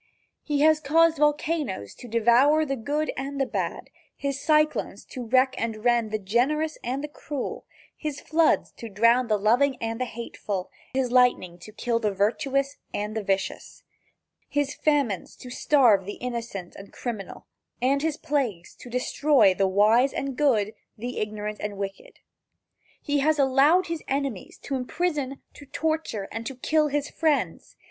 He 0.41 0.61
has 0.61 0.79
caused 0.79 1.17
his 1.17 1.19
volcanoes 1.19 1.93
to 1.93 2.07
devour 2.07 2.65
the 2.65 2.75
good 2.75 3.13
and 3.15 3.39
the 3.39 3.45
bad, 3.45 3.91
his 4.17 4.39
cyclones 4.41 5.05
to 5.05 5.23
wreck 5.27 5.53
and 5.59 5.85
rend 5.85 6.09
the 6.09 6.17
generous 6.17 6.79
and 6.83 7.03
the 7.03 7.07
cruel, 7.07 7.65
his 7.95 8.19
floods 8.19 8.71
to 8.77 8.89
drown 8.89 9.27
the 9.27 9.37
loving 9.37 9.75
and 9.79 10.01
the 10.01 10.05
hateful, 10.05 10.71
his 10.95 11.11
lightning 11.11 11.59
to 11.59 11.71
kill 11.71 11.99
the 11.99 12.09
virtuous 12.09 12.77
and 12.91 13.15
the 13.15 13.21
vicious, 13.21 13.83
his 14.49 14.73
famines 14.73 15.35
to 15.35 15.51
starve 15.51 16.05
the 16.07 16.13
innocent 16.15 16.75
and 16.75 16.91
criminal 16.91 17.45
and 17.79 18.01
his 18.01 18.17
plagues 18.17 18.73
to 18.77 18.89
destroy 18.89 19.53
the 19.53 19.67
wise 19.67 20.13
and 20.13 20.35
good, 20.35 20.73
the 20.97 21.19
ignorant 21.19 21.59
and 21.59 21.77
wicked. 21.77 22.21
He 23.03 23.19
has 23.19 23.37
allowed 23.37 23.85
his 23.85 24.01
enemies 24.07 24.57
to 24.63 24.73
imprison, 24.73 25.43
to 25.53 25.67
torture 25.67 26.27
and 26.31 26.43
to 26.47 26.55
kill 26.55 26.87
his 26.87 27.07
friends. 27.11 27.75